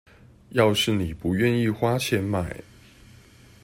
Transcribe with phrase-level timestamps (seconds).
[0.49, 2.63] 要是妳不願意花錢買